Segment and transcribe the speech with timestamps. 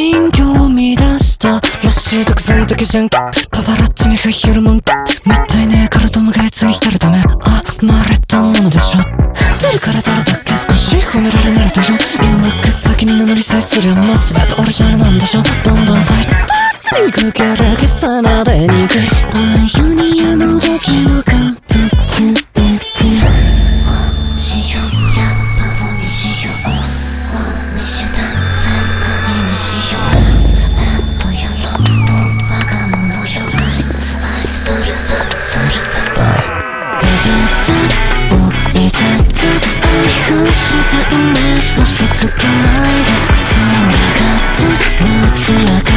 [0.00, 1.60] 人形を見出した。
[1.60, 3.30] らしい独善的じゃんか。
[3.50, 4.94] パパラッチに入るもんか。
[5.26, 7.18] みったいねえからともがいつに浸るため。
[7.18, 7.22] あ
[7.82, 9.00] まれたものでしょ。
[9.60, 10.54] 出るから誰だっけ？
[10.54, 11.98] 少し褒められ慣れたよ。
[12.18, 15.42] 誘惑先に名乗りさえすりゃもう全てオリジナルなんでしょ。
[15.42, 18.49] バンバンザイ行くキャラ消さまで。
[40.30, 43.10] 隠したイメージをし付けないで。
[43.34, 44.62] そんながって
[45.02, 45.89] むつらか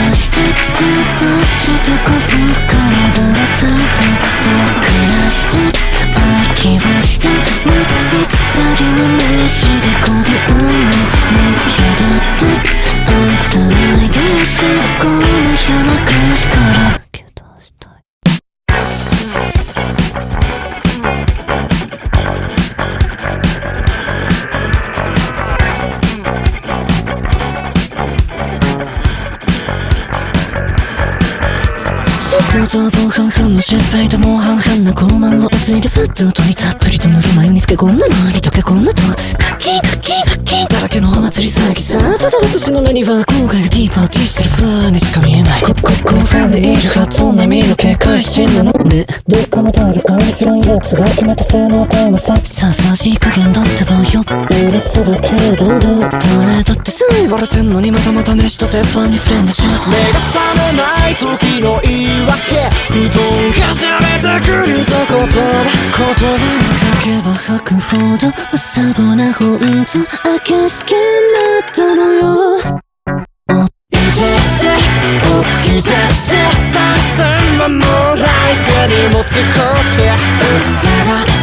[32.63, 39.11] 相当防犯犯の失敗ともう半々な傲慢を薄いでふっと取りたっぷりと塗る眉につけこんなのに溶けこんなとカ
[39.55, 40.32] ッキンカッキン
[41.73, 45.61] 祭り騒ぎさただ私の目には後悔がディーパーティーしてる風にしか見えない。
[45.61, 55.89] こここファンでいるはずな身の警戒心なのでどっかも通る顔白いやつが決めた性能タイムさささじ加減だってばよ許するけれどダ
[56.45, 65.63] メだってさ言われてんのにまたまた熱した鉄板にフレンドしよう目が覚めない時の言い訳布団がじゃれてくると言葉
[65.97, 66.37] 言葉を
[66.83, 71.22] 吐けば吐くほどサボなほんとあけすけにな
[71.73, 72.59] ったのよ。
[72.59, 73.57] い
[74.13, 74.29] て
[74.61, 76.37] て起きてて
[76.71, 76.77] 三
[77.17, 80.17] 千万も来世に持ち越してだっ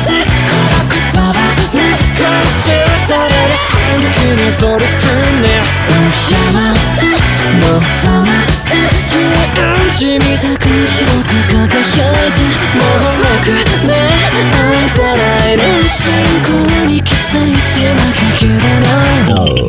[0.07, 1.35] てこの言葉
[1.75, 1.79] ね
[2.15, 2.71] 回収
[3.07, 5.47] される進撃に取り組んで
[6.31, 6.39] 山
[6.71, 7.03] って
[7.57, 8.87] もっと待って
[9.57, 12.39] うんちみたたく広く輝いて
[12.79, 13.47] もうく
[13.87, 13.91] ね
[14.53, 15.19] 愛さな
[15.51, 15.99] いで進
[16.47, 16.49] 行
[16.87, 19.60] に記載しなきゃ切れないの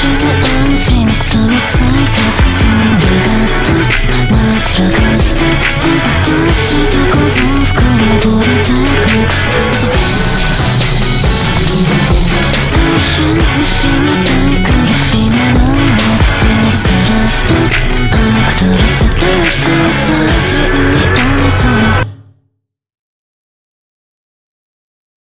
[0.00, 2.16] して暗に染みついた。
[2.48, 4.30] その願った。
[4.30, 5.99] まつらかして。